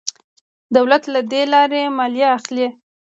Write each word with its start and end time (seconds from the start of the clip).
دولت 0.75 1.03
له 1.13 1.21
دې 1.31 1.43
لارې 1.53 1.83
مالیه 1.97 2.27
اخلي. 2.37 2.67